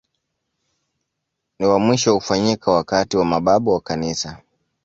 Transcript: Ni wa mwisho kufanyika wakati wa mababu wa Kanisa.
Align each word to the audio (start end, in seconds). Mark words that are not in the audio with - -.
Ni 1.59 1.65
wa 1.67 1.79
mwisho 1.79 2.15
kufanyika 2.15 2.71
wakati 2.71 3.17
wa 3.17 3.25
mababu 3.25 3.71
wa 3.73 3.81
Kanisa. 3.81 4.41